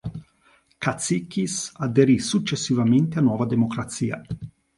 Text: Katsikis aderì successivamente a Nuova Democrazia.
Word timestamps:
Katsikis 0.79 1.73
aderì 1.75 2.17
successivamente 2.17 3.19
a 3.19 3.21
Nuova 3.21 3.45
Democrazia. 3.45 4.19